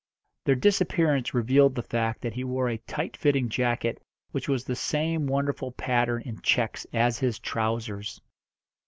[0.45, 4.75] Their disappearance revealed the fact that he wore a tight fitting jacket which was the
[4.75, 8.19] same wonderful pattern in checks as his trousers.